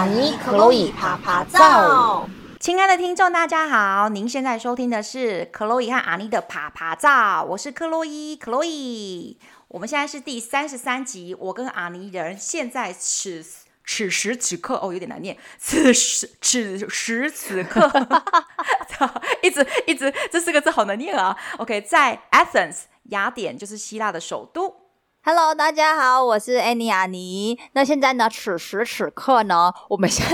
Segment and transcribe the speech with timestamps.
[0.00, 2.26] 阿尼克洛伊趴趴造。
[2.58, 9.38] 亲爱的听众，大家好，您现在收听的是克洛伊和阿尼的趴趴造，我是克洛伊，克洛伊。
[9.68, 13.44] 我们现在是第三十三集，我跟阿尼人现在此
[13.84, 17.86] 此时此刻哦，有点难念，此时此时此刻，
[19.44, 21.36] 一直一直这四个字好难念啊。
[21.58, 24.79] OK，在 Athens 雅典就是希腊的首都。
[25.22, 27.60] Hello，大家好，我是安妮亚妮。
[27.72, 28.26] 那现在呢？
[28.30, 29.70] 此时此刻呢？
[29.90, 30.32] 我们现在。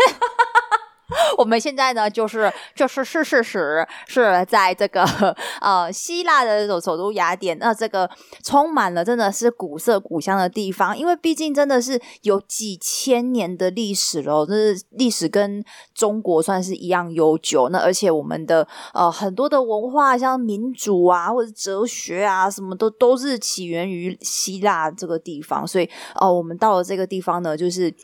[1.39, 5.05] 我们现在呢，就是就是是事实，是在这个
[5.63, 8.11] 呃希腊的首首都雅典，那这个
[8.43, 17.69] 充满了真的是古色古香的地方，因为毕竟真的是有几千年的历史了，这是历史跟中国算是一样悠久。
[17.69, 25.85] 那而且我们的呃很多的文化，像民主啊或者哲学啊，什么都都是起源于希腊这个地方，所以
[26.17, 27.95] 哦、呃，我们到了这个地方呢，就是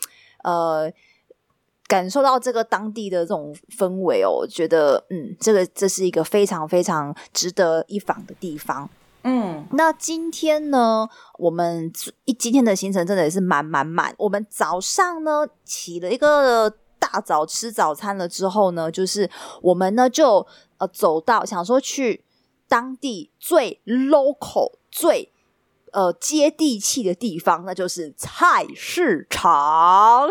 [0.45, 0.89] 呃。
[1.93, 8.89] 感受到这个当地的这种氛围哦，我觉得嗯，这个这是一个非常非常值得一访的地方。
[9.25, 11.07] 嗯，那今天呢，
[11.39, 11.93] 我们
[12.25, 14.15] 一今天的行程真的也是满满满。
[14.17, 19.29] 我们早上呢起了一个大早吃早餐了之后呢，就是
[19.61, 20.47] 我们呢就
[20.79, 22.25] 呃走到想说去
[22.67, 25.31] 当地最 local 最
[25.93, 30.31] 呃接地气的地方，那就是菜市场。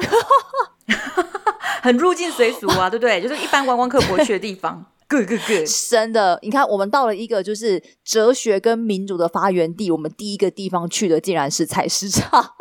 [1.81, 3.21] 很入境随俗啊，对不对？
[3.21, 4.85] 就是一般观光客不会去的地方。
[5.09, 5.67] Good, good, good。
[5.89, 12.53] 真的，你看，我们到了一个就是哲学跟民主的发源地，我们第一个地方去的竟然是菜市场。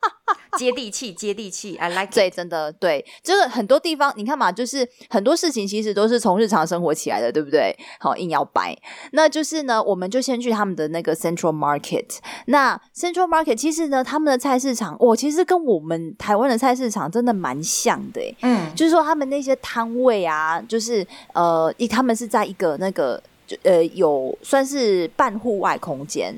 [0.58, 2.12] 接地气，接地气，I like。
[2.12, 7.76] 对，真的对，就是很多地方，你看嘛，就是很多事情其实都是从日常生活起来的，对不对？
[7.98, 8.76] 好，硬要掰，
[9.12, 12.18] 那就是呢，我们就先去他们的那个 Central Market。
[12.46, 23.22] 那 Central Market 其实呢，他们的菜市场，哦，其实跟我们台湾的菜市场真的蛮像的，嗯，就是说他们那些摊位啊，就是呃，一他们是在一个那个。
[23.62, 26.34] 呃，有算是半户外空间，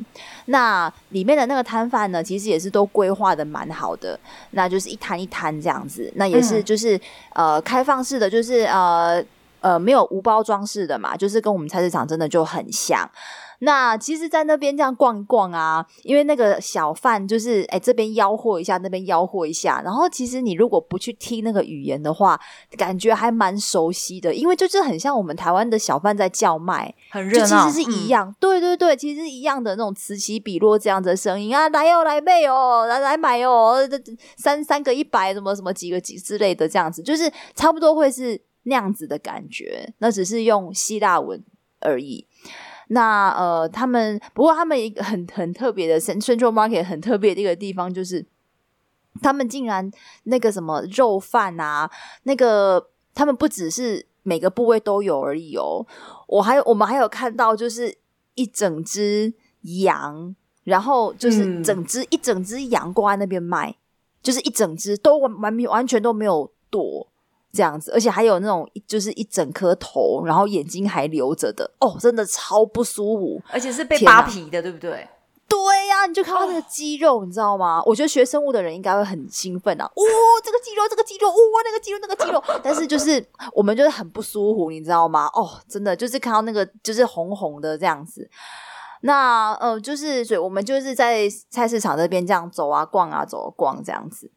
[0.47, 4.19] 那里面的那个摊贩呢，其实也是都规划的蛮好的，
[4.50, 6.97] 那就是一摊一摊这样子，那也是就是、
[7.34, 9.22] 嗯、呃开放式的，就是呃
[9.61, 13.09] 呃没有无包装式的嘛，就是跟我们菜市场真的就很像。
[13.65, 19.81] 那其实，在那边这样逛一逛啊，因为那个小贩就是，哎，这边吆喝一下，那边吆喝一下。
[19.84, 22.41] 然后，其实你如果不去听那个语言的话，
[22.77, 28.28] 感觉还蛮熟悉的，因为就是很像我们台湾的小贩在叫卖，很热其实是一样。
[28.28, 33.78] 嗯、对对对，其实是一样的那种此起彼落这样的声音啊，来哦，来买哦，来来买哦，
[34.37, 39.95] 三三个一百，什么什么几个几之类的这样子，就是差不多会是那样子的感觉。
[39.99, 41.41] 那只是用希腊文
[41.78, 42.27] 而已。
[42.92, 48.25] 那呃，他们不过他们一个很很特别的 Central Market 很特别的一个地方，就是
[49.22, 49.91] 他们竟然
[50.25, 51.91] 那个什么肉贩啊，
[52.25, 55.86] 那个他们不只是每个部位都有而已哦。
[56.26, 57.97] 我还我们还有看到，就是
[58.34, 59.32] 一整只
[59.62, 63.74] 羊，然后就是整只、嗯、一整只羊挂在那边卖，
[64.22, 67.12] 就是一整只都完完完全都没有剁。
[67.53, 75.09] 这样子，而且还有那种就是一整颗头，然后眼睛还留着的哦，真的超不舒服，而且是被扒皮的，对不对？
[75.49, 75.59] 对
[75.89, 77.83] 呀、啊，你就看到那个肌肉，哦、你知道吗？
[77.85, 79.85] 我觉得学生物的人应该会很兴奋啊！
[79.85, 85.27] 哇、哦，这个肌肉，这个肌肉，哇、哦，那个肌肉，那个肌肉，但是就是我们就是很不舒服，你知道吗？
[85.34, 88.31] 哦，真的就是看到那个就是红红的这样子。
[89.03, 94.31] 那呃，就是所以我们就是在菜市场这边这样走啊逛啊走啊逛这样子。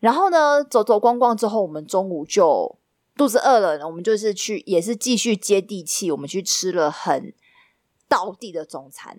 [0.00, 2.76] 然后呢，走走逛逛之后，我们中午就
[3.16, 7.32] 肚子饿了，我们就是去，也是继续接地气，我们去吃了很
[8.08, 9.16] 道地的中餐。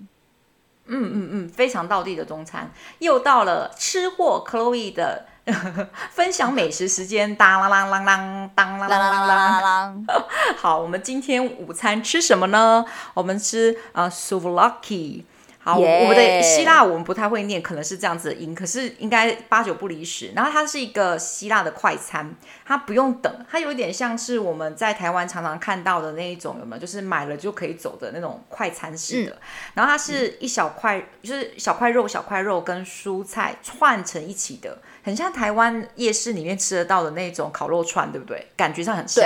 [0.87, 2.73] 嗯嗯嗯，非常道地的中餐。
[2.99, 5.27] 又到了吃货 Chloe 的
[6.09, 10.23] 分享美食时间，当啷啷啷啷，当啷啷啷啷啷。
[10.57, 12.83] 好，我们今天午餐吃什么呢？
[13.13, 15.23] 我们吃啊 souvlaki
[15.63, 20.31] 好.我们的希腊我们不太会念，可能是这样子的音，可是应该八九不离十。
[20.35, 22.35] 然后它是一个希腊的快餐，
[22.65, 26.79] 它不用等，它有点像是我们在台湾常常看到的那一种，有没有？
[26.79, 29.31] 就是买了就可以走的那种快餐式的。
[29.33, 29.37] 嗯、
[29.75, 38.47] 然后它是一小块，就是小块肉、小块肉跟蔬菜串成一起的，很像台湾夜市里面吃得到的那种烤肉串，对不对？
[38.57, 39.23] 感觉上很像。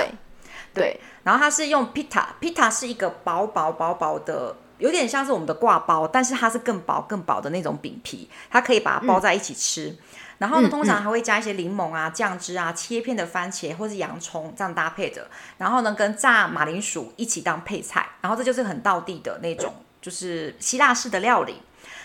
[0.74, 0.82] 对。
[0.82, 1.00] 对。
[1.22, 4.54] 然后它是用 pita，pita 是一个薄薄薄薄的。
[4.78, 9.88] 有点像是我们的挂包，但是它是更薄、更薄的那种饼皮，它可以把它包在一起吃。
[9.88, 9.98] 嗯、
[10.38, 15.28] 然后呢，通常还会加一些柠檬啊、酱汁啊、切片的番茄或是洋葱这样搭配的。
[15.58, 18.06] 然后呢，跟炸马铃薯一起当配菜。
[18.20, 21.62] 然后这就是很道地的那种，就是希腊式的料理。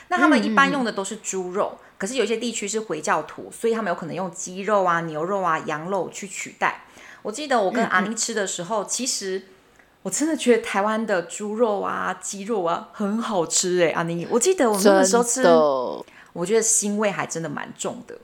[0.07, 6.83] 那他们一般用的都是猪肉，可是有些地区是回教徒，所以他们有可能用鸡肉啊、牛肉啊、羊肉去取代。
[7.21, 9.43] 我记得我跟阿妮吃的时候，其实
[10.03, 15.43] 我真的觉得台湾的猪肉啊、鸡肉啊很好吃哎、欸，阿妮，我记得我们那时候吃，
[16.33, 18.17] 我觉得腥味还真的蛮重的。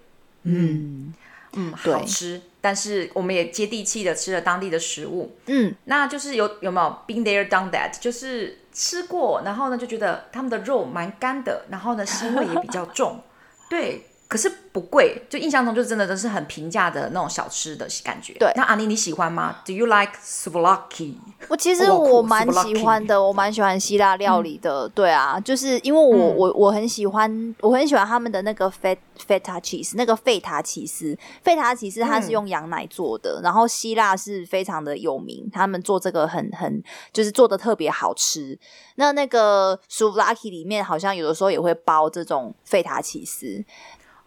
[0.44, 1.14] 嗯
[1.54, 5.36] 嗯，好吃，但是我们也接地气的吃了当地的食物。
[5.46, 8.00] 嗯，那就是有有没有 been there done that？
[8.00, 13.22] 就是吃过，然后呢就觉得他们的肉蛮干的，然后呢腥味也比较重。
[13.70, 14.08] 对。
[14.28, 18.34] 可是不贵，就印象中就真的都是很平价的那种小吃的感觉。
[18.34, 21.16] 对，那阿妮你喜欢吗？Do you like souvlaki？
[21.48, 24.88] 我其实我蛮喜欢的，我蛮喜欢希腊料理的。
[24.88, 31.18] 嗯、对啊，就是因为我、嗯、我我很喜欢，我很喜欢他们的那个 feta feta cheese，那个费塔起司。
[31.42, 36.84] 费塔起司它是用羊奶做的，嗯、然后希腊是非常的有名，他们做这个很很
[37.14, 38.60] 就是做的特别好吃。
[38.96, 43.64] 那那个 souvlaki 里面好像有的时候也会包这种费塔起司。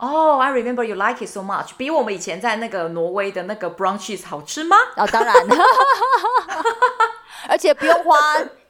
[0.01, 4.75] 哦、oh，I remember you like it so much，比我们以前在那个挪威的那个 brown cheese 好吃吗？
[4.97, 5.35] 哦，当然，
[7.47, 8.17] 而且不用花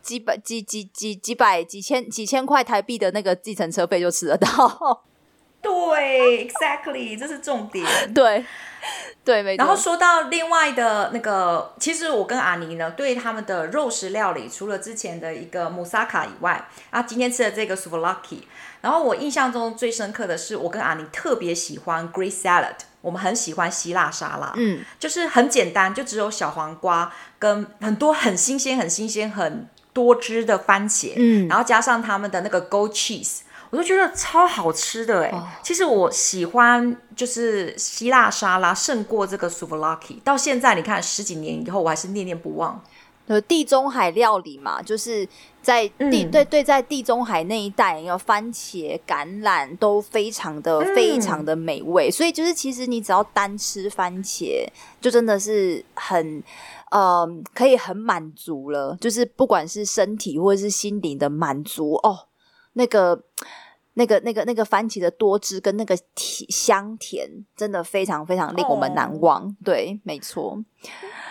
[0.03, 5.05] 几百几几几几百几千几千块台币的那个计程车费就吃得到。
[5.71, 7.87] 对，exactly，这是重点。
[8.13, 8.45] 对，
[9.25, 9.65] 对，没错。
[9.65, 18.41] 然后说到另外的那个，其实我跟阿尼呢，对他们的肉食料理，除了之前的一个 moussaka 以外，啊，今天吃的这个 souvlaki。
[18.81, 33.41] 然后我印象中最深刻的是，我跟阿尼特别喜欢 Greek salad，我们很喜欢希腊沙拉，嗯，就是很简单，就只有小黄瓜跟很多很新鲜、很新鲜、很多汁的番茄，嗯，然后加上他们的那个 goat cheese。
[33.71, 35.43] 我就觉得超好吃的哎、欸！Oh.
[35.63, 40.21] 其实我喜欢就是希腊沙拉胜过这个 souvlaki。
[40.23, 42.83] 到现在你看十几年以后，我还是念念不忘。
[43.29, 45.25] 呃，地中海料理嘛，就是
[45.63, 52.11] 在地、嗯、对对，在地中海那一带，有番茄、橄榄都非常的、嗯、非常的美味。
[52.11, 54.67] 所以就是其实你只要单吃番茄，
[55.01, 56.43] 就真的是很
[56.91, 57.25] 呃
[57.55, 58.97] 可以很满足了。
[59.01, 62.27] 就是不管是身体或者是心灵的满足哦。
[62.75, 63.21] 那个、
[63.95, 69.43] 那个、那个、那个番茄的多汁跟那个甜香甜，真的非常非常令我们难忘。
[69.43, 69.53] Oh.
[69.65, 70.63] 对，没错。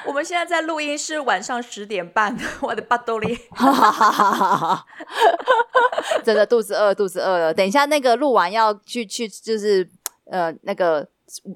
[0.05, 3.35] 我们现在在录音是晚上十点半， 我的巴多利，
[6.23, 7.53] 真的肚子饿，肚子饿了。
[7.53, 9.89] 等一下那个录完要去去，就是
[10.25, 11.07] 呃那个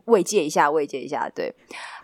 [0.05, 1.29] 慰藉一下，慰藉一下。
[1.29, 1.53] 对，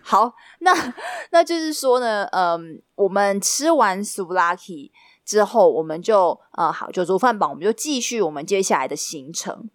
[0.02, 0.74] 好，那
[1.32, 2.60] 那就是说呢，嗯、呃，
[2.96, 4.92] 我们吃完 souvlaki
[5.30, 9.70] 之后，我们就呃好酒足饭饱，我们就继续我们接下来的行程。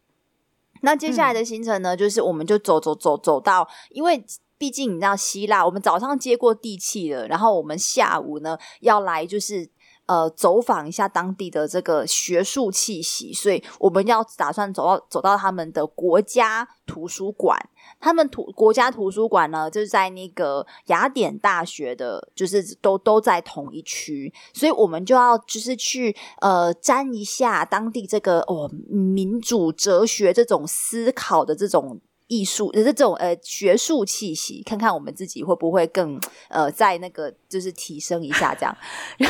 [0.80, 4.24] 那接下来的行程呢，嗯、就是我们就走走走走到，因为
[4.58, 9.70] 毕竟你知道希腊，我们早上接过地气了，然后我们下午呢要来就是。
[10.06, 17.58] 呃，走访一下当地的这个学术气息，所以我们要打算走到走到他们的国家图书馆。
[18.04, 38.76] 他们图国家图书馆呢，就是在那个雅典大学的，就是都都在同一区，所以我们就要就是去呃沾一下当地这个哦民主哲学这种思考的这种艺术，这种呃学术气息，看看我们自己会不会更呃在那个就是提升一下这样。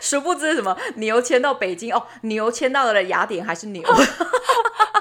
[0.00, 3.80] 殊不知什么牛迁到北京哦，牛迁到了雅典还是牛？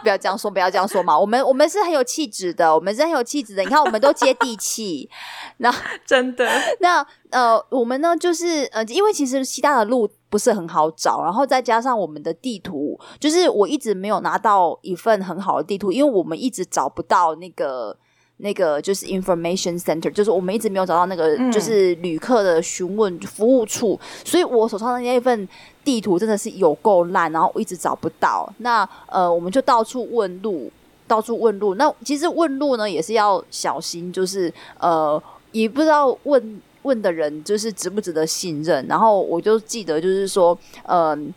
[0.04, 1.18] 不要这样说，不要这样说嘛。
[1.18, 3.64] 我们我们是很有气质的，我们是很有气质的。
[3.64, 5.10] 你看，我们都接地气。
[5.58, 5.74] 那
[6.06, 6.48] 真的，
[6.82, 17.98] 那呃，我们呢，就是呃，因为其实西大的路不是很好找，然后再加上我们的地图，就是我一直没有拿到一份很好的地图，因为我们一直找不到那个。
[18.38, 25.48] 那个就是 information center，就是我们一直没有找到那个就是旅客的询问服务处，嗯、所以我手上的那一份
[25.84, 28.52] 地图真的是有够烂，然后我一直找不到。
[28.58, 30.70] 那呃，我们就到处问路，
[31.08, 31.76] 到处问路。
[31.76, 35.22] 那其实问路呢也是要小心，就是呃，
[35.52, 38.86] 也不知道问问的人就是值不值得信任。
[38.88, 41.34] 然后我就记得就是说，嗯、呃。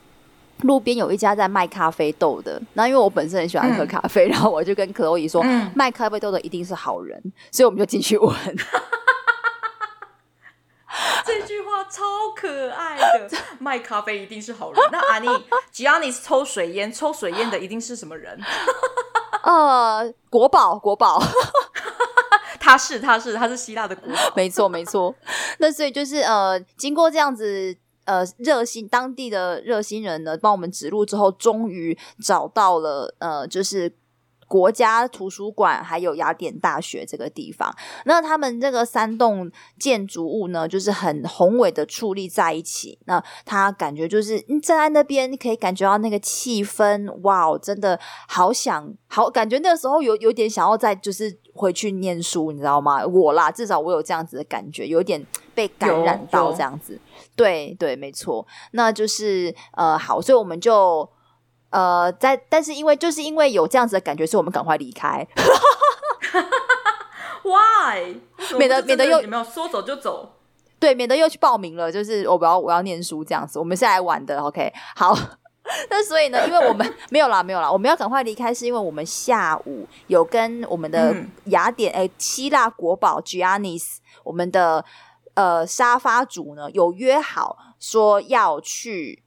[0.62, 7.20] 路边有一家在卖咖啡豆的，那因为我本身很喜欢喝咖啡，嗯、然后我就跟克洛伊说，嗯、卖咖啡豆的一定是好人，
[7.52, 8.34] 所以我们就进去问。
[11.26, 12.02] 这句话超
[12.34, 14.82] 可爱的，卖咖啡一定是好人。
[14.90, 15.28] 那阿妮，
[15.70, 18.40] 只要你是抽水烟，抽水烟的一定是什么人？
[19.44, 21.22] 呃，国宝，国宝，
[22.58, 25.14] 他是，他是，他是希腊的国宝，没错，没错。
[25.58, 27.76] 那所以就是呃，经过这样子。
[28.06, 33.92] 呃，热心当地的热心人呢，帮我们指路之后，终于找到了呃，就是
[34.48, 37.74] 国家图书馆还有雅典大学这个地方。
[38.04, 42.96] 那他们这个三栋建筑物呢，就是很宏伟的矗立在一起。
[43.06, 47.98] 那他感觉就是你站在那边，你可以感觉到那个气氛，哇，真的
[48.28, 53.04] 好想好，感觉那时候有有点想要再就是回去念书，你知道吗？
[53.04, 57.00] 我啦，至少我有这样子的感觉，有点被感染到这样子。
[57.36, 61.08] 对对，没错，那就是呃，好，所以我们就。
[61.70, 65.26] 呃，在但是因为就是因为有这样子的感觉，所以我们赶快离开。
[67.42, 68.14] Why？
[68.56, 70.36] 免得免得又有没有说走就走？
[70.78, 71.90] 对，免得又去报名了。
[71.90, 74.40] 就是我不要我要念书这样子，我们是来玩的。
[74.40, 75.14] OK，好。
[75.90, 81.14] 那所以呢，因为我们 没有啦，没有啦，我们要赶快离开，是因为我们下午有跟我们的
[81.46, 84.82] 雅典哎、嗯、希腊国宝 Giannis 我们的
[85.36, 89.22] 呃沙发主呢有约好说要去。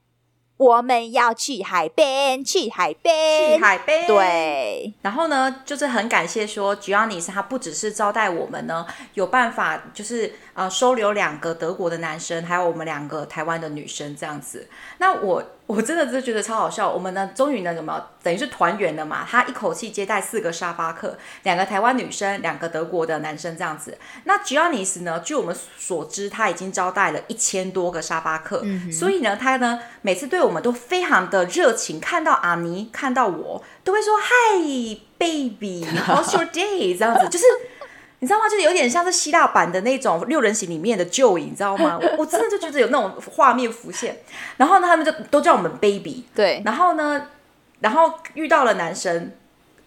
[0.60, 4.06] 我们要去海边，去海边，去海边。
[4.06, 14.68] 对，然后呢，就是很感谢说，Giannis 他不只是招待我们呢，有办法就是呃收留两个德国的男生，还有我们两个台湾的女生这样子。
[14.98, 15.42] 那我。
[15.70, 16.90] 我真的是觉得超好笑。
[16.90, 19.24] 我们呢，终于呢，怎么等于是团圆了嘛？
[19.30, 23.96] 他一口气接待四个沙发客，两个台湾女生，两个德国的男生，这样子。
[24.24, 25.20] 那 Giannis 呢？
[25.20, 32.00] 据我们所知，他已经招待了一千多个沙发客，嗯、所以呢，他呢每次对我们都非常的热情。
[32.00, 37.44] 看到阿尼，看到我，都会说 “Hi baby，how's your day？” 这样子，就是。
[38.20, 38.48] 你知道吗？
[38.48, 41.98] 就是有点像是希腊版的那种六人行里面的 Joey，你知道吗？
[42.00, 44.20] 我 我真的就觉得有那种画面浮现。
[44.56, 46.24] 然后呢，他们就都叫我们 baby。
[46.34, 46.62] 对。
[46.64, 47.26] 然后呢，
[47.80, 49.32] 然后遇到了男生，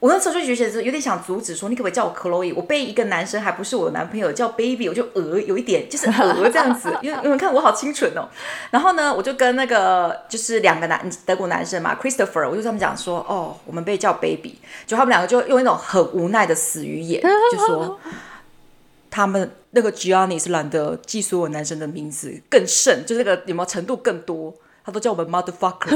[0.03, 2.53] 我那时候就觉得有点想阻止，说你可不可以叫我 Chloe？
[2.53, 8.27] 我被一个男生还不是我的男朋友叫 baby，我就呃有一点就是呃 这样子，因为你们看我好清纯哦。
[8.69, 17.98] 然后呢，我就跟那个就是两个男德国男生嘛，Christopher，我就跟他们讲说，哦，我们被叫 baby，就他们两个就用一种很无奈的死鱼眼，就说。
[19.10, 25.95] 他们那个 Gianni 是懒得记所有男生的名字，更甚，就是那个有没有程度更多，他都叫我们 motherfucker。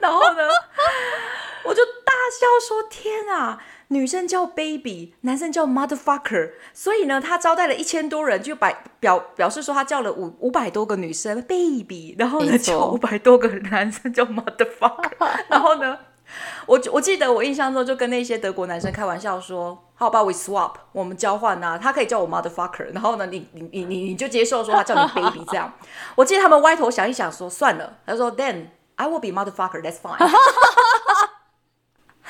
[0.00, 0.42] 然后呢，
[1.64, 15.12] 我就大笑说：“天啊，女生叫 baby，男生叫 motherfucker。”所以呢，他招待了一千多人，就表表表示说他叫了五五百多个女生 baby，然后呢叫五百多个男生叫 motherfucker。
[15.48, 15.98] 然后呢，
[16.66, 19.84] 我我记得我印象中就跟那些德国男生开玩笑说。
[20.00, 20.74] How about we swap？
[20.92, 25.72] 我们交换啊，他可以叫我 motherfucker，然后呢，你你你你你就接受说他叫你 baby 这样。
[26.14, 30.18] 我记得他们歪头想一想说算了，他说 Then I will be motherfucker，that's fine。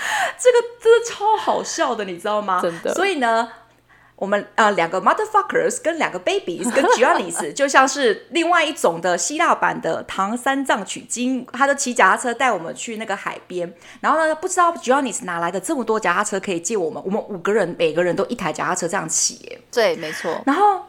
[0.38, 2.60] 这个真的超好笑的，你知道吗？
[2.62, 2.94] 真的。
[2.94, 3.50] 所以呢。
[4.20, 19.60] 我们呃两个 motherfuckers 跟两个 babies 跟 Giannis 就像是另外一种的希腊版的唐三藏取经，他就骑脚踏车带我们去那个海边，然后呢，不知道 Giannis 哪来的这么多脚踏车可以借我们，我们五个人每个人都一台脚踏车这样骑耶。
[19.70, 20.42] 对，没错。
[20.44, 20.82] 然后。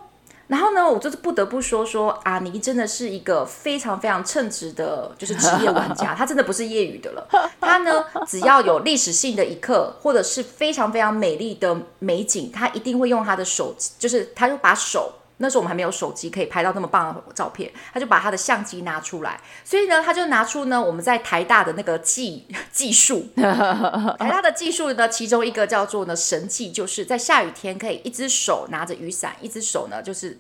[0.50, 7.28] 然后呢，我就是不得不说说阿尼真的是一个非常非常称职的，就是职业玩家，他真的不是业余的了。
[7.62, 15.14] 他呢，只要有历史性的一刻，或者是非常非常美丽的美景，他一定会用他的手，就是他就把手。
[15.40, 30.40] 那时候我们还没有手机可以拍到那么棒的照片，他就把他的相机拿出来，所以呢，他就拿出呢我们在台大的那个技技术， 台大的技术呢，其中一个叫做呢神技，就是在下雨天可以一只手拿着雨伞，一只手呢就是。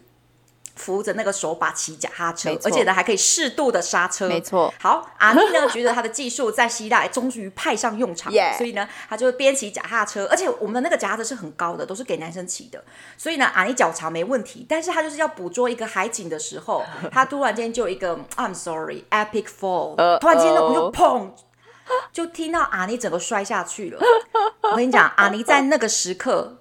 [0.79, 4.29] 扶着那个手把骑脚踏车，而且呢还可以适度的刹车。
[4.29, 4.74] 没错。
[4.79, 8.57] 好，阿尼呢觉得他的技术在希腊终于派上用场， yeah.
[8.57, 12.81] 所以呢他就边骑脚踏车，而且我们的那个脚踏车是很高的，都是给男生骑的，
[13.17, 14.65] 所以呢阿尼脚长没问题。
[14.69, 21.31] 但是他就是要捕捉一个海景的时候， 他突然间就一个 I'm sorry epic fall，、uh, 突然间呢我们就砰，
[22.13, 24.00] 就听到阿尼整个摔下去了。
[24.62, 26.57] 我跟你讲，阿尼在那个时刻，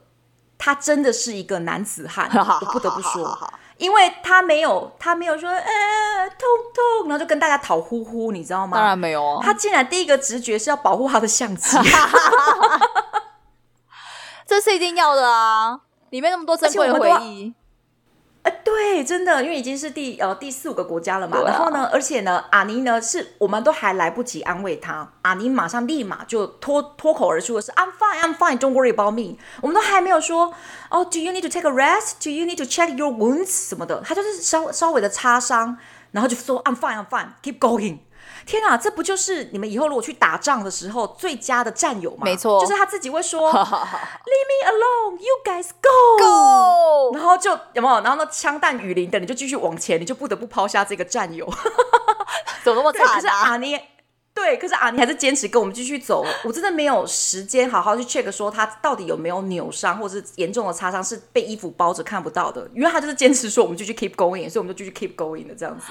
[0.56, 3.38] 他真的是一个男子汉， 我不得不说。
[3.78, 6.38] 因为他没有，他没有说，呃，痛
[6.74, 8.76] 痛，然后就跟大家讨呼呼，你知道吗？
[8.76, 9.40] 当然没有啊。
[9.42, 11.78] 他竟然第一个直觉是要保护他的相机，
[14.46, 15.80] 这是一定要的啊！
[16.10, 17.54] 里面那么多珍贵的回忆。
[18.68, 29.38] 对，真的，因为已经是第呃第四五个国家了嘛，啊、然后呢，而且呢，阿尼呢是我们都还来不及安慰他，阿尼马上立马就脱脱口而出的是 I'm fine, I'm fine, don't worry about me。
[29.62, 30.52] 我们都还没有说
[30.90, 32.22] 哦，Do you need to take a rest?
[32.22, 35.78] Do you need to check your wounds 什么的，他就是稍稍微的擦伤，
[36.10, 37.98] 然后就说 I'm fine, I'm fine, keep going。
[38.48, 42.22] 天啊，这不就是你们以后如果去打仗的时候最佳的战友吗？
[42.24, 48.00] 没错，就是他自己会说 “Leave me alone, you guys go go”，然后就有没有？
[48.00, 51.46] 然后那，枪弹雨淋的，你就继续往前，你就不得不抛下这个战友。
[52.64, 53.14] 怎么那么惨啊？
[53.16, 53.78] 可是阿尼，
[54.40, 56.24] 对，可是阿尼还是坚持跟我们继续走。
[56.44, 62.66] 我真的没有时间好好去 check 说他到底有没有扭伤或者是严重的擦伤，是被衣服包着看不到的。
[62.72, 65.86] 因为他就是坚持说我们继续 keep going，所以我们就继续 keep going 的这样子。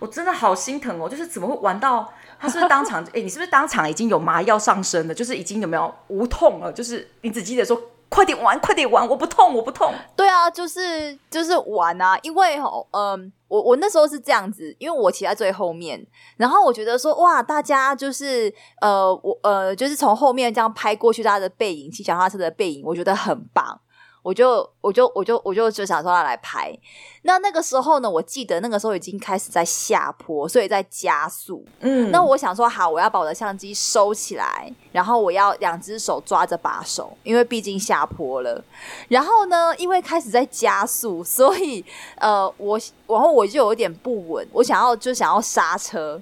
[0.00, 3.04] 我真的好心疼哦，就是怎么会玩到他是不是当场？
[3.14, 5.14] 哎，你是不是当场已经有麻药上身了？
[5.14, 6.72] 就是已经有没有无痛了？
[6.72, 7.80] 就是你只记得说。
[8.08, 9.06] 快点玩，快点玩！
[9.06, 9.92] 我不痛，我不痛。
[10.14, 16.04] 对啊，就是就是玩啊，因为哦，嗯、我我那时候是这样子，因为我骑在最后面，
[16.36, 23.80] 然后我觉得说，哇，大家就是呃，我呃，就是从后面这样拍过去，大家的背影，骑脚踏车的背影，我觉得很棒。
[24.26, 26.76] 我就我就我就我就就想说要来拍，
[27.22, 31.64] 那那个时候呢，我记得那个时候已经开始在下坡，所以在加速。
[31.78, 38.60] 嗯，那我想说好，我要把我的相机收起来，然后我要两只手抓着把手，因为毕竟下坡了。
[39.06, 41.84] 然后呢，因为开始在加速，所以
[42.16, 46.20] 呃，我然后我就有点不稳，我想要就想要刹车，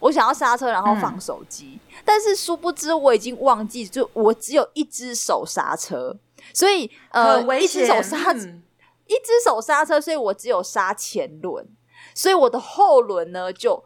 [0.00, 6.16] 我想要刹车，然后放手机，嗯，但是殊不知我已经忘记，就我只有一只手刹车。
[6.52, 8.62] 所以，呃，一只手刹，嗯、
[9.06, 11.66] 一只手刹车，所以我只有刹前轮，
[12.14, 13.84] 所以我的后轮呢就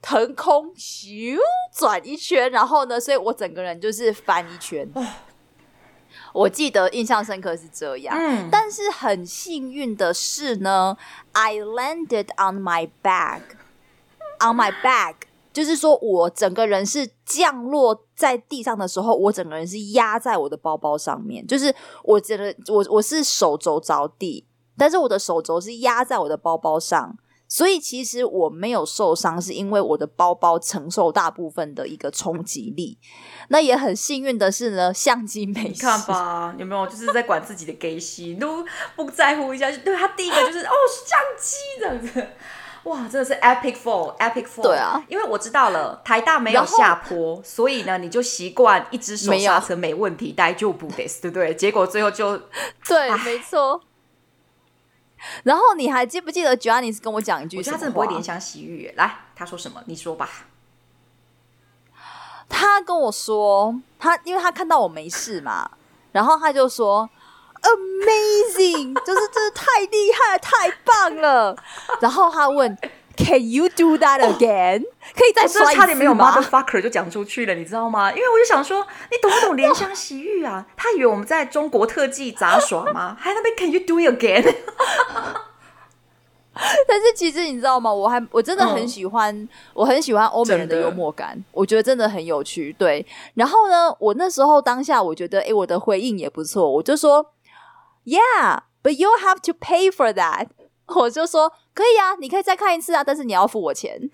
[0.00, 1.38] 腾空咻
[1.76, 4.90] 转一圈，然后呢，所以我整个人就是翻一圈。
[4.94, 5.06] 哦、
[6.32, 10.96] 我记得印象深刻是这样，嗯、但是很幸运的是呢
[11.32, 15.14] ，I landed on my back，on my back。
[15.52, 21.46] 就是说，我整个人是降落在地上的时候，我整个人是压在我的包包上面。
[21.46, 27.16] 就是我觉得我我是手肘着地，但是我的手肘是压在我的包包上，
[27.46, 32.98] 所以其实我没有受伤，是因为我的包包承受大部分的一个冲击力。
[33.48, 35.68] 那也很幸运的是呢，相机没事。
[35.68, 38.64] 你看吧，有没有就是在管自己的 gay 心，都
[38.96, 39.70] 不在乎一下。
[39.70, 40.72] 对，他第一个就是哦，
[41.06, 42.26] 相机这样子。
[42.84, 44.62] 哇，真的是 epic fall，epic fall。
[44.62, 51.54] 对啊，因为我知道了台大没有下坡，所以呢，你就习惯一只手刹车没问题，大丈夫です，对不对？
[51.54, 52.36] 结果最后就
[52.84, 53.80] 对，没错。
[55.44, 57.58] 然后你还记不记得 Giannis 跟我讲一句？
[57.58, 58.92] 我觉得他真的不会怜香惜玉。
[58.96, 59.80] 来，他说什么？
[59.86, 60.28] 你说吧。
[62.48, 65.70] 他跟我说，他因为他看到我没事嘛，
[66.10, 67.08] 然后他就说。
[67.62, 71.56] Amazing， 就是真的太厉害，太棒了。
[72.00, 72.76] 然后他问
[73.16, 75.72] ，Can you do that again？、哦、可以再说一次吗？
[75.72, 78.10] 差点没有 motherfucker 就讲出去了，你知道吗？
[78.10, 80.66] 因为我就想说，你懂不懂怜香惜玉啊？
[80.76, 83.16] 他以为我们在中国特技杂耍吗？
[83.20, 84.54] 还那边 Can you do it again？
[86.86, 87.92] 但是其实你知道吗？
[87.92, 92.74] 我还我真的很喜欢，嗯、我很喜欢欧美人的幽默感，我觉得真的很有趣。
[92.78, 97.24] 对，然后呢，我那时候当下我觉得，哎，我的回应也不错，我就说。
[98.04, 100.48] Yeah, but you have to pay for that。
[100.86, 104.10] 我就说可以啊，你可以再看一次啊，但是你要付我钱。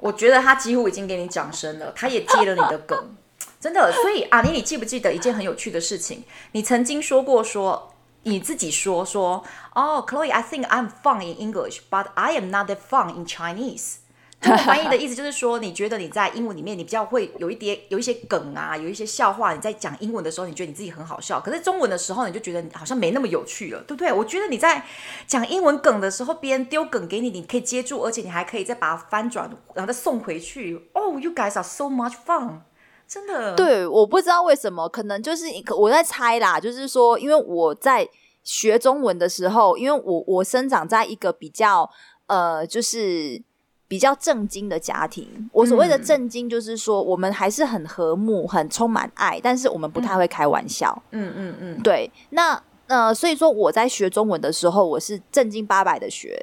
[0.00, 3.16] 我觉得他几乎已经给你掌声了，他也接了你的梗，
[3.60, 3.92] 真的。
[3.92, 6.22] 所以阿尼，你记不记得一件很有趣的事情？
[6.52, 13.96] 你曾经说过说你自己说说哦、oh,，Chloe，I think I'm fun in English, but I am not that fun in Chinese。
[14.40, 19.52] 这个翻译的 意思就是说，你觉得你在英文里面，你比较会有一点有一些梗啊，有一些笑话。
[19.52, 24.12] 你在讲英文的时候，你觉得你自己很好笑，可是中文的时候，你就觉得好像没那么有趣了，对不对？
[24.12, 24.84] 我觉得你在
[25.26, 30.88] 讲英文梗的时候，别人丢梗给你，你可以接住，而且你还可以再把它翻转，然后再送回去。
[30.92, 32.60] Oh, you guys are so much fun！
[33.08, 33.56] 真的。
[33.56, 35.46] 对，我不知道为什么，可能就是
[35.76, 38.08] 我在猜啦，就是说，因为我在
[38.44, 41.90] 学中文的时候，因为我我生长在一个比较
[42.28, 43.42] 呃，就是。
[43.88, 51.02] 比较正经的家庭，我所谓的正经就是说，我们还是很和睦、很充满爱，但是我们不太会开玩笑。
[51.12, 52.10] 嗯嗯嗯，对。
[52.30, 56.38] 那呃，所以说我在学中文的时候，我是正经八百的学。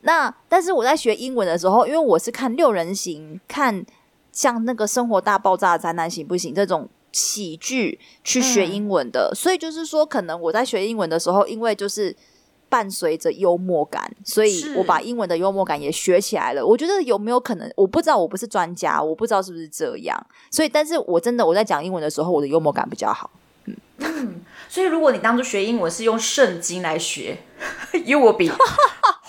[0.00, 3.84] 那但是我在学英文的时候，因为我是看六人行，看
[4.32, 12.16] 像那个《生活大爆炸》、《宅男行不行》这种喜剧去学英文的，嗯、所以就是说，可能我在学英文的时候，因为就是。
[12.74, 16.66] 伴随着幽默感，所以我把英文的幽默感也学起来了。
[16.66, 17.72] 我觉得有没有可能？
[17.76, 20.26] 我不知道，我不是专家，我不知道是不是这样。
[20.50, 23.30] 所以，但是我真的我在讲英文的时候，我的幽默感比较好。
[23.66, 27.38] 嗯，嗯，所以如果你当初学英文是用圣经来学
[28.04, 28.52] ，You will be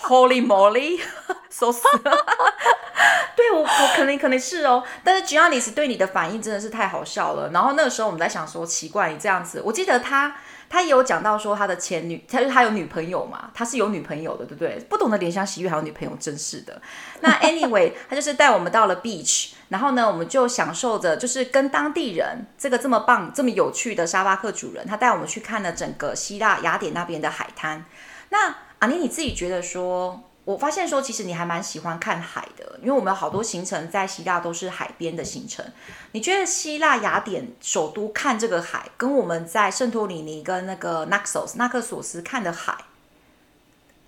[0.08, 1.00] holy moly
[1.48, 2.02] so sad。
[3.36, 4.82] 对我，我可能可能是哦。
[5.04, 7.50] 但是 Giannis 对你的反应真的是太好笑了。
[7.52, 10.36] 然后那个时候我们在想说，奇怪，你这样子，我记得他。
[10.68, 14.78] 他也有讲到说他的前女，他就是他有女朋友嘛，他是有女朋友的，对不对？
[14.88, 16.80] 不懂得怜香惜玉还有女朋友，真是的。
[17.20, 27.84] 那 anyway，他就是带我们到了 beach，然后呢，我们就享受着就是跟当地人这个这么棒、这么有趣的沙巴克主人，他带我们去看了整个希腊雅典那边的海滩。
[28.30, 35.64] 那阿妮，你自己觉得说，我发现说，其实你还蛮喜欢看海的，因为我们好多行程在希腊都是海边的行程。
[36.12, 42.84] 你觉得希腊雅典首都看这个海，跟我们在圣托里尼跟那个 Naxos 纳克索斯看的海，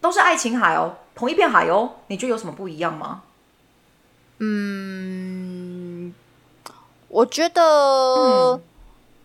[0.01, 3.25] 都是爱琴海哦，同一片海哦，你觉得有什么不一样吗？
[4.39, 6.15] 嗯，
[7.09, 8.61] 我觉得，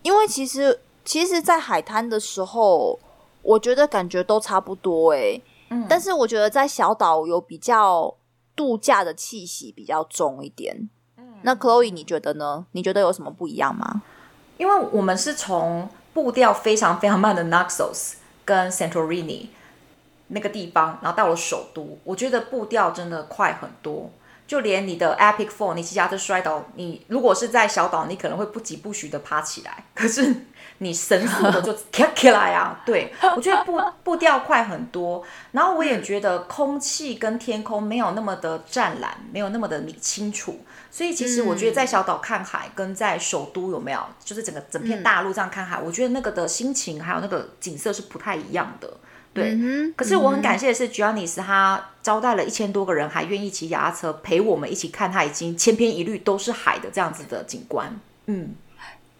[0.02, 2.98] 因为其实其实，在海滩的时候，
[3.42, 5.40] 我觉得感觉都差不多哎。
[5.74, 8.16] 嗯，但是我觉得在小岛有比较
[8.54, 10.88] 度假的气息比较重一点。
[11.16, 12.66] 嗯，那 Chloe 你觉得呢？
[12.72, 14.02] 你觉得有什么不一样吗？
[14.56, 19.48] 因为我们是从步调非常非常慢的 Naxos 跟 Santorini
[20.28, 24.10] 那个地方，然后到了首都，我觉得步调真的快很多。
[24.46, 29.84] 就连你的 Epic Four，你骑脚踏车摔倒，你如果是在小岛，你可能会不疾不徐的爬起来。
[29.94, 30.34] 可是
[30.78, 32.82] 你神速的就 跳起来啊！
[32.84, 35.22] 对，我觉得步步调快很多。
[35.52, 40.60] 然后我也觉得空气跟天空没有那么的湛蓝，没有那么的清楚。
[40.90, 48.92] 所以其实我觉得在小岛看海，跟在首都有没有，就是整个整片大陆这样看海，我觉得那个的心情还有那个景色是不太一样的。
[49.34, 58.00] 对，嗯、可是我很感谢的是，Giannis 他招待了一千多个人，还愿意骑脚踏车陪我们一起看，他已经千篇一律都是海的这样子的景观。
[58.26, 58.54] 嗯，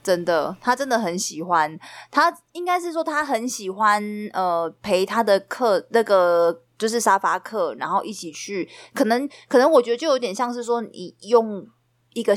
[0.02, 1.78] 真的，他真的很喜欢，
[2.10, 11.66] 他应该是说他很喜欢呃陪他的客那个就是沙发客，然后一起去，可能可能我觉得就有点像是说你用
[12.12, 12.34] 一个。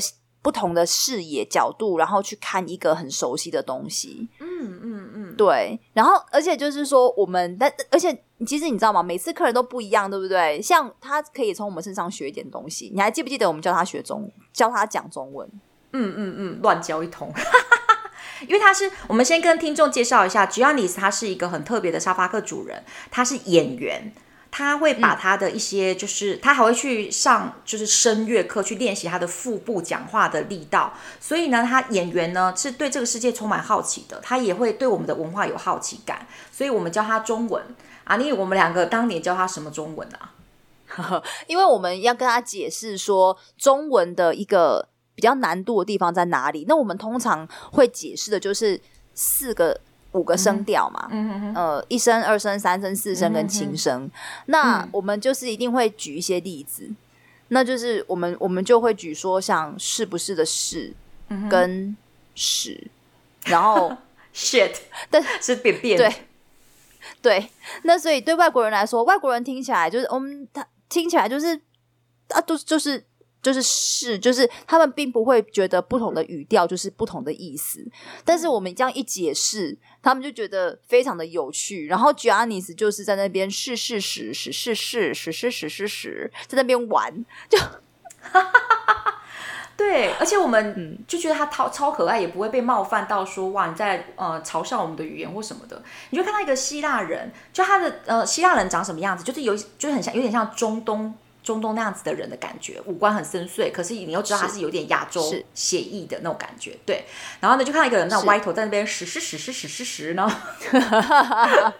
[0.48, 4.26] 不同的视野角度，然后去看一个很熟悉的东西。
[4.40, 5.78] 嗯嗯嗯，对。
[5.92, 9.02] 然后，而且就是说，我们但而且，其实你知道吗？
[9.02, 10.58] 每次客人都不一样，对不对？
[10.62, 12.90] 像他可以从我们身上学一点东西。
[12.94, 15.46] 你还记不记得我们教他学中，教他讲中文？
[15.92, 17.30] 嗯嗯嗯，乱教一通。
[18.48, 24.14] 因为他是，我们先跟听众介绍一下，Giannis 他是一个很特别的沙发客主人，他是演员。
[24.50, 30.94] 他会把他的一些，就是、嗯、他还会去上，就是声乐课去练习他的腹部讲话的力道。
[31.20, 36.26] 所以呢，他演员呢是对这个世界充满好奇的，他也会对我们的文化有好奇感。
[36.50, 37.62] 所以我们教他中文
[38.04, 41.22] 啊，你我们两个当年教他什么中文啊？
[41.46, 46.64] 因为我们要跟他解释说中文的一个比较难度的地方在哪里。
[46.66, 48.80] 那我们通常会解释的就是
[49.14, 49.80] 四个。
[50.18, 51.08] 五个声调嘛，
[51.54, 54.10] 呃，一声、二声、三声、四声跟轻声。
[54.46, 56.96] 那我们就是一定会举一些例子，嗯、
[57.48, 60.92] 那就是我们我们就会举说像是不是的是
[61.48, 61.96] 跟
[62.34, 62.90] 屎，
[63.44, 63.96] 然后
[64.34, 64.74] shit，
[65.08, 66.12] 但是便便，对
[67.22, 67.50] 对。
[67.84, 71.60] 那所以对外国人来说，外国人听起来就是我们他听起来就是
[72.30, 73.04] 啊，都就是。
[73.40, 77.80] 就是是，就是他们并不会觉得不同的语调就是不同的意思，
[78.24, 81.86] 但是我们这样一解释，他们就觉得非常的有趣。
[81.86, 87.56] 然后 Giannis 就是在那边是是是是是是是是是是是在那边玩，就
[89.76, 95.80] 对，而且我们就觉得他超超可爱，也不会被冒犯到说哇你在呃嘲笑我们的语言或什么的。
[96.10, 101.14] 你就看到一个希腊人，就他的呃希腊人长什么样子，就是有就是很像有点像中东。
[101.48, 107.06] 中东那样子的人的感觉，五官很深邃，可是你又知道他是有点亚洲写意的那种感觉，对。
[107.40, 110.30] 然后呢，就看到一个人那种歪头在那边实实实实实实实呢。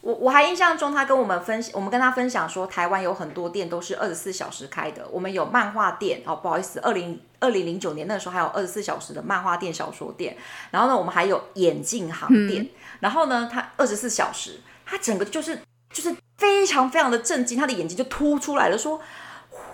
[0.00, 5.06] 我我还印象中，他跟我们分享，我们跟他分享说，台湾有很多店都是二十四小时开的。
[5.12, 10.36] 我们有漫画店哦，不好意思，二零二零零九年那个时候还有二十四小时的漫画店、小说店。
[10.72, 12.64] 然后呢，我们还有眼镜行店。
[12.64, 12.68] 嗯、
[13.00, 15.60] 然后呢，他二十四小时，他整个就是
[15.92, 16.16] 就是。
[16.37, 19.01] 非常非常的震惊，他的眼睛就凸出来了，说：“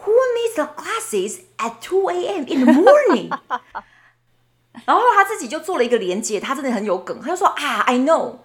[0.06, 2.46] Who needs the glasses at two a.m.
[2.48, 3.30] in the morning？”
[4.86, 8.38] 然后他自己就做了一个连接，他真的很有梗，他就说：“啊，I know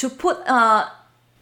[0.00, 0.86] to put 呃，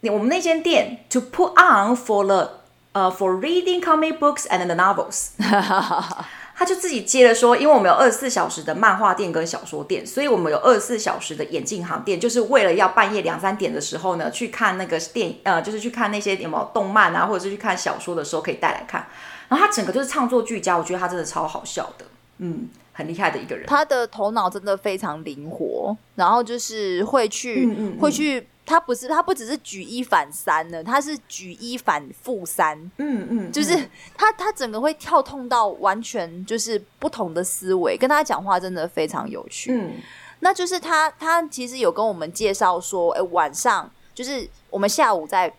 [0.03, 2.59] 我们那间店 to put on for the
[2.91, 5.37] 呃 for reading comic books and the novels。 ”
[6.56, 19.06] 他就自己接着说，因为我们有二十四小时的漫画店跟小说店，所以我们有二十四小时的眼镜行店，就是为了要半夜两三点的时候呢，去看那个电，呃，就是去看那些有没有动漫啊，或者是去看小说的时候可以带来看。
[19.48, 22.06] 然后他整个就是创作俱佳，我觉得他真的超好笑的，
[22.38, 23.66] 嗯，很厉害的一个人。
[23.66, 28.46] 他的头脑真的非常灵活，然后就是会去，嗯嗯嗯会去。
[28.66, 32.78] 他不是，他不只是举一反三呢，他是举一反负三。
[32.96, 33.76] 嗯嗯，就是
[34.16, 39.70] 他他整个会跳痛到完全就是不同的思维，跟他讲话真的非常有趣。
[39.72, 39.92] 嗯，
[40.40, 45.52] 那就是他他其实有跟我们介绍说，哎，晚上就是我们下午在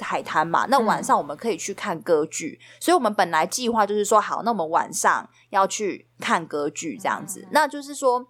[0.00, 8.26] 海滩嘛，那晚上我们可以去看歌剧，嗯、所以我们本来计划就是说，好，那我们晚上要去看歌剧这样子，嗯、那就是说。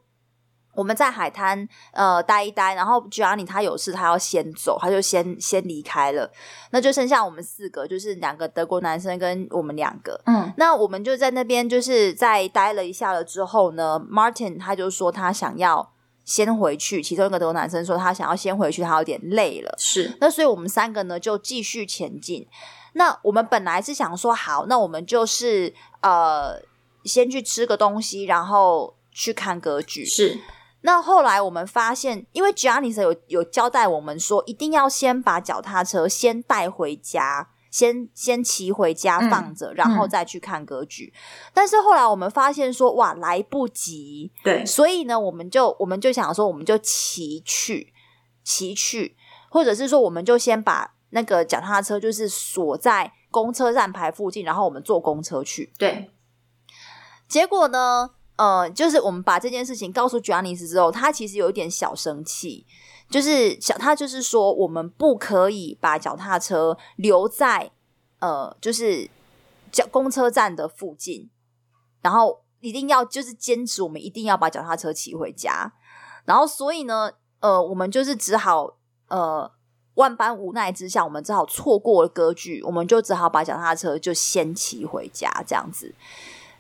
[0.73, 6.31] 我们在海滩呃待一待，然后 Gianni 他有事，他要先走，他就先先离开了。
[6.71, 10.21] 那就剩下我们四个，就是两个德国男生跟我们两个。
[10.27, 15.93] 嗯，那我们就在那边就是在待了一下了之后呢，Martin 他就说他想要
[16.25, 19.75] 先回去，其中一个德国男生说他想要先回去，他有点累了。
[19.77, 22.47] 是，那所以我们三个呢就继续前进。
[22.93, 26.61] 那我们本来是想说好，那我们就是呃
[27.05, 30.05] 先去吃个东西，然后去看歌剧。
[30.05, 30.39] 是。
[30.83, 41.13] 那后来我们发现，因为 Giannis 有有交代我们说，一定要先把脚踏车先带回家，先先骑回家放着，嗯、然后再去看歌剧。
[41.15, 44.33] 嗯、但是后来我们发现说，哇，来不及。
[44.43, 47.93] 对，所以呢，我们就我们就想说，我们就骑去，
[48.43, 49.17] 骑去，
[49.51, 55.73] 或者是说，我们就先把那个脚踏车就是锁在公车站牌附近，然后我们坐公车去。
[55.77, 56.11] 对，
[57.29, 58.13] 结果呢？
[58.41, 62.65] 呃，就是我们把这件事情告诉 Giannis 之后，他其实有一点小生气，
[63.11, 67.71] 就是小他就是说，我们不可以把脚踏车留在
[68.21, 69.11] 呃，就是
[69.71, 71.29] 脚公车站的附近，
[72.01, 75.75] 然后一定要就是坚持，我们一定要把脚踏车骑回家。
[76.25, 79.53] 然后所以呢，呃，我们就是只好呃，
[79.97, 85.95] 万般无奈之下，我们只好错过了歌剧，我们就只好把脚踏车就先骑回家这样子。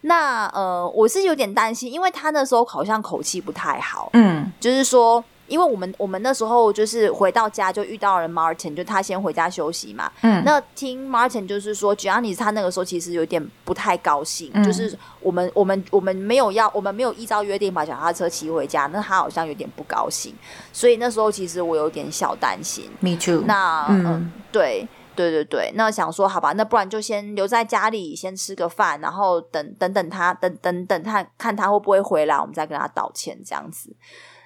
[0.02, 20.34] 那呃，我是有点担心，因为他那时候好像口气不太好，嗯，就是说，因为我们我们那时候就是回到家就遇到了 Martin，就他先回家休息嘛，嗯，那听 Martin 就是说，Giannis 他那个时候其实有点不太高兴，嗯、就是我们我们我们没有要，我们没有依照约定把脚踏车骑回家，那他好像有点不高兴，
[20.72, 24.88] 所以那时候其实我有点小担心，Me too，那嗯、呃，对。
[25.20, 33.94] 对对对，那想说好吧，那不然就先留在家里，先吃个饭，然后等等等他，等等等他，看他会不会回来，我们再跟他道歉这样子。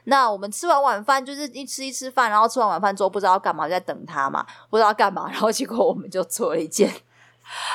[0.04, 6.92] 那我们吃完晚饭，就是一吃一吃饭，然后吃完晚饭之后不知道要干嘛，就在等他嘛，不知道干嘛，然后结果我们就做了一件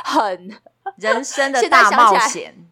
[0.03, 0.59] 很
[0.97, 2.67] 人生的大冒险。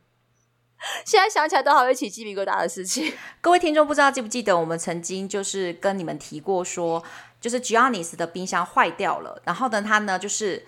[1.06, 3.12] 现在想起来都还会起鸡皮疙瘩的事情。
[3.42, 7.02] 各位听众，不知道记不记得我们曾经就是跟你们提过说。
[7.40, 10.66] 就是 Giannis 的冰箱坏掉了，然后呢，他呢就是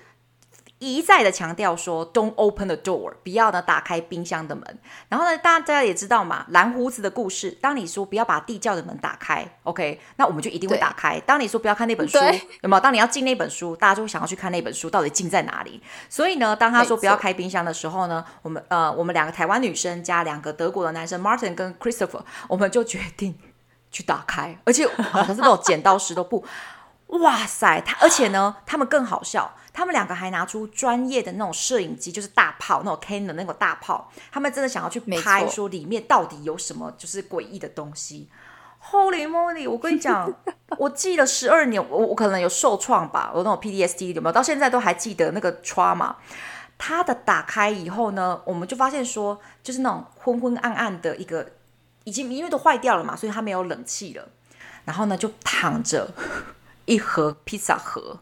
[0.78, 4.80] 一再的强调说，Don't open the door，不要呢打开冰箱的门。
[5.10, 7.52] 然后呢，大家也知道嘛，蓝胡子的故事。
[7.60, 11.20] 当你说不要把地窖的门打开，OK，那我们就一定会打开。
[11.20, 12.18] 当你说不要看那本书，
[12.62, 12.80] 有没有？
[12.80, 15.82] 当你要进那本书，大家就会想要去看那本书到底进在哪里。
[16.08, 23.38] 所以呢，当他说不要开冰箱的时候呢，我们呃，我们两个台湾女生加两个德国的男生 Martin 跟 Christopher，我们就决定。
[23.92, 26.46] 去打开，而且好像是那种剪刀石头布，
[27.08, 27.82] 哇塞！
[27.82, 38.30] 他而且呢，他们更好笑，他们两个还拿出专业的那种摄影机，就是大炮那种 Canon 的那种大炮，他们真的想要去拍，说里面到底有什么就是诡异的东西。
[38.92, 39.70] Holy moly！
[39.70, 40.32] 我跟你讲，
[40.78, 44.32] 我记了十二年，我我可能有受创吧，我那种 PDSD 有没有？
[44.32, 46.14] 到现在都还记得那个 trauma。
[46.78, 51.46] 他的打开以后呢，我们就发现说，就是那种昏昏暗暗的一个。
[52.04, 54.28] 已经因为都坏掉了嘛，所以它没有冷气了。
[54.86, 56.12] 然后呢，就躺着
[56.86, 58.20] 一盒披萨盒。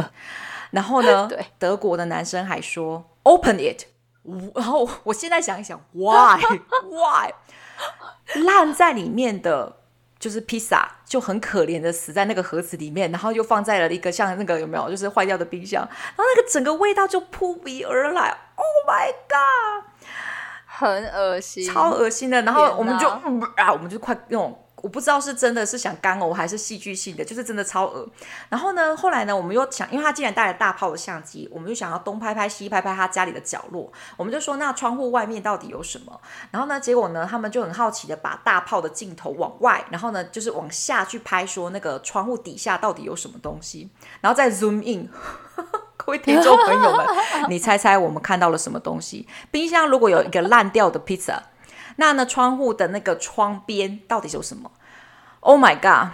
[0.72, 3.84] 然后呢，对德国的男生还说 “Open it”。
[4.54, 6.40] 然后我现在想一想， Why
[6.88, 7.32] Why
[8.42, 9.80] 烂在里面的
[10.18, 18.36] 就是披萨，就很可怜的死在那个盒子里面，然后又放在了一个像那个有没有就是坏掉的冰箱，然后那个整个味道就扑鼻而来。
[18.56, 19.84] Oh my god！
[20.76, 22.42] 很恶心，超恶心的。
[22.42, 28.08] 然后我们就啊，我们就快那种，我不知道是真的是想干呕还是戏剧性的，就是真的超恶。
[28.48, 33.90] 然后呢，后来呢，我们又想，因为他既然带了大炮的相机，我们就想要东拍拍西拍拍他家里的角落。
[34.16, 36.20] 我们就说，那窗户外面到底有什么？
[36.50, 43.88] 然后呢，结果呢，他们就很好奇的把大炮的镜头往外，然后呢，就是往下去拍，说那个窗户底下到底有什么东西，
[44.20, 45.08] 然后再 zoom in。
[46.04, 47.06] 各位听众朋友们，
[47.48, 49.26] 你猜猜我们看到了什么东西？
[49.50, 51.42] 冰箱如果有一个烂掉的披萨，
[51.96, 54.70] 那呢，窗户的那个窗边到底有什么
[55.40, 56.12] ？Oh my god！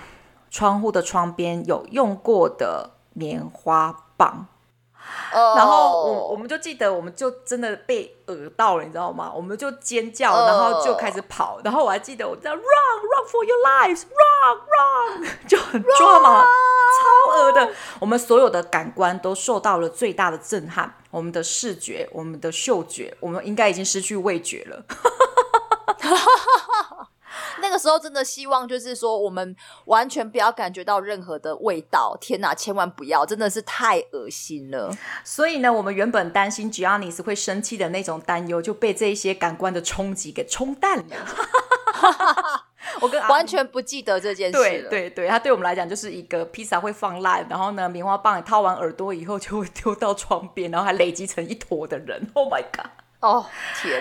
[0.48, 4.46] 窗户的窗边有用过的棉花棒。
[5.32, 5.56] Oh.
[5.56, 9.32] 然后我我们就记得，我们就真的被讹到了，你知道吗？
[9.34, 11.54] 我们就尖叫，然后就开始跑。
[11.54, 11.66] Oh.
[11.66, 14.58] 然后我还记得，我在 run run for your lives，run
[15.22, 17.70] run，就很抓嘛，超讹的。
[18.00, 24.84] 我们所有的感官都受到了最大的震撼，我们的视觉，我们的嗅觉，我们应该已经失去味觉了。
[27.61, 29.55] 那个时候真的希望就是说，我们
[29.87, 32.16] 完全不要感觉到任何的味道。
[32.20, 34.96] 天哪，千万不要，真的是太恶心了。
[35.25, 41.05] 所以呢，我们原本担心 Giannis 会生气的那种担忧，就被这一些感官的冲击给冲淡了。
[43.01, 44.59] 我跟完全不记得这件事。
[44.59, 52.29] 对对对，他对我们来讲就是一个披萨会放烂，然后呢，棉花棒掏完耳朵以后就会丢到窗边，然后还累积成一坨的人。
[52.35, 52.90] Oh my god！
[53.20, 53.46] 哦！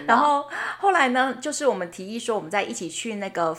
[0.05, 3.53] 然后后来呢，就是我们提议说，我们再一起去那个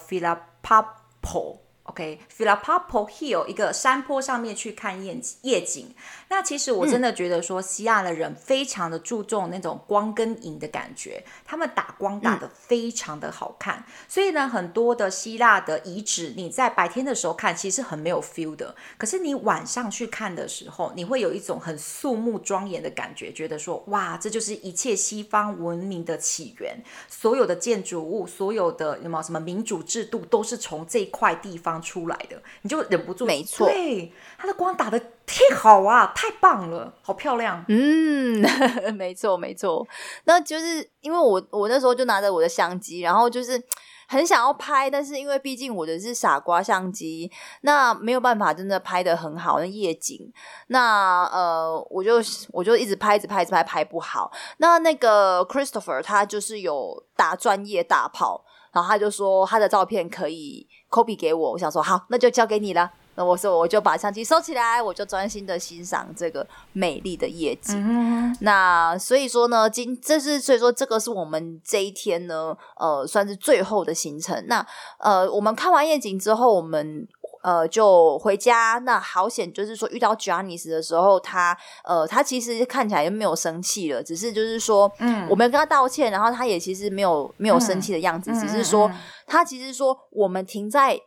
[1.90, 1.90] Filapapo。
[1.90, 5.94] OK，Filapapo Hill 一个山坡上面去看夜夜景。
[6.29, 13.85] 那其实我真的觉得说，希腊的人非常的注重那种光跟影的感觉，他们打光打的非常的好看。
[13.87, 18.74] 嗯、所以呢，很多的希腊的遗址，你在白天的时候看，其实很没有 feel 的。
[18.96, 26.81] 可是你晚上去看的时候，你会有一种很肃穆庄严的感觉，觉得说，哇，这就是一切西方文明的起源。
[27.09, 33.25] 所有的建筑物，所有的有没有什么民主制度，都是从这块地方出来的，你就忍不住。
[33.27, 37.64] 没错，对，它的光打的太好啊，太棒了，好漂亮。
[37.69, 38.45] 嗯，
[38.95, 39.87] 没错没错。
[40.25, 43.62] 那就是因为我我那时候就拿着我的相机，然后就是
[44.09, 50.33] 很想要拍，但是因为毕竟我的是傻瓜相机，那没有办法真的拍的很好那夜景。
[50.66, 52.16] 那呃，我就
[52.51, 54.33] 我就一直拍，一直拍，一直拍，拍不好。
[54.59, 60.67] 那那个 Christopher 他就是有打专业大炮，然后他就说他的照片可以。
[60.91, 62.91] copy 给我，我想说好，那就交给你了。
[63.15, 67.77] 那我说我就把相机收起来，我就专心的欣赏这个美丽的夜景。
[67.79, 74.45] 嗯、那所以说呢，今这是所以说这个是我们这一天呢，呃，算是最后的行程。
[74.49, 74.67] 那
[74.99, 77.07] 呃，我们看完夜景之后，我们
[77.42, 78.81] 呃就回家。
[78.85, 88.88] 那好险，就是说遇到 j a n i c e 的时候，他呃他其实看起来就没有生气了，只是就是说，嗯，我们跟他道歉，然后他也其实没有没有生气的样子，嗯、只是说。
[88.88, 88.94] 嗯
[89.33, 90.98] 他其实说，我们停在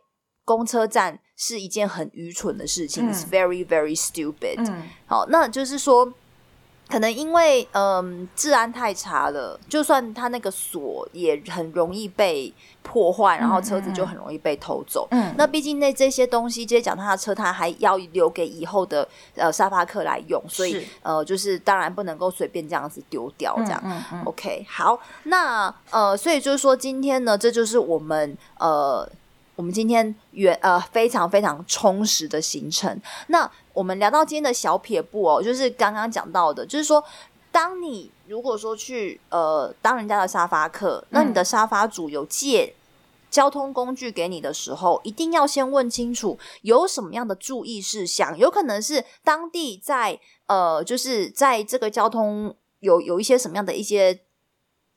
[0.46, 4.66] 公车站是一件很愚蠢的事情，嗯，It's very very stupid。
[4.66, 6.10] 嗯，好，那就是说，
[6.88, 15.08] 可能因为嗯治安太差了，就算他那个锁也很容易被破坏，然后车子就很容易被偷走。
[15.10, 23.80] 嗯，那毕竟那这些东西，这些脚踏车，他还要留给以后的呃沙发客来用，所以呃，就是当然不能够随便这样子丢掉，这样。
[23.84, 29.08] 嗯，嗯，嗯，OK，好，那呃，所以就是说今天呢，这就是我们呃。
[29.56, 33.00] 我们今天远呃非常非常充实的行程。
[33.28, 37.02] 那我们聊到今天的小撇步哦，就是刚刚讲到的，就是说，
[37.52, 42.74] 当你如果说去呃当人家的沙发客，那你的沙发主有借
[43.30, 48.36] 交通工具给你的时候，一定要先问清楚有什么样的注意事项。
[48.36, 54.22] 有可能是当地在呃就是在这个交通有有一些什么样的一些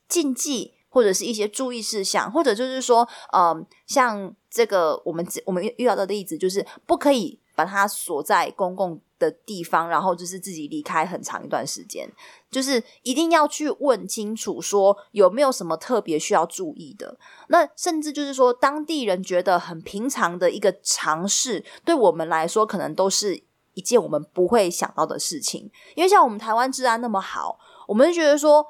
[0.08, 0.74] 禁忌。
[0.90, 12.10] 或者是一些注意事项，或者就是说，嗯、呃，像这个我们我们遇到的例子，就是不可以把它锁在公共的地方，然后就是自己离开很长一段时间，
[12.50, 17.18] 就是一定要去问清楚，说有没有什么特别需要注意的。
[17.48, 23.42] 那甚至就是说，当地人觉得很平常的一个常识，对我们来说，可能都是
[23.74, 25.70] 一件我们不会想到的事情。
[25.94, 28.64] 因为像我们台湾治安那么好，我们觉得说，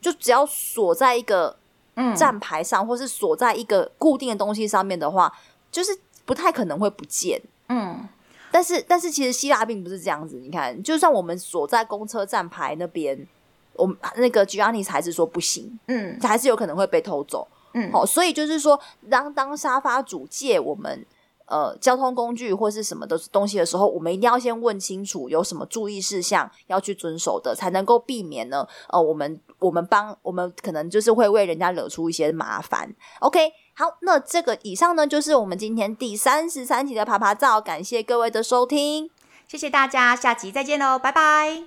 [0.00, 1.58] 就只要锁在一个。
[1.96, 5.32] 嗯，站牌上或是锁在一个固定的东西上面的话，
[5.70, 7.40] 就是不太可能会不见。
[7.68, 8.08] 嗯，
[8.50, 10.36] 但是但是其实希腊并不是这样子。
[10.36, 13.26] 你看，就算我们锁在公车站牌那边，
[13.74, 15.78] 我们那个 Giannis 还是说不行。
[15.88, 17.46] 嗯，还是有可能会被偷走。
[17.74, 18.78] 嗯，好，所以就是说，
[19.10, 21.04] 当当沙发主借我们。
[21.46, 28.66] 呃，交通工具或是什么的东西的时候，我们一定要先问清楚有什么注意事项要去遵守的，才能够避免呢。
[28.88, 32.94] 呃，我们我们帮我们可能就是会为人家惹出一些麻烦。
[33.20, 39.10] OK，好，那这个以上呢就是我们今天第三十三集的爬爬照，感谢各位的收听，
[39.46, 41.64] 谢谢大家，下集再见喽，拜拜，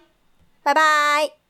[0.63, 1.46] 拜拜。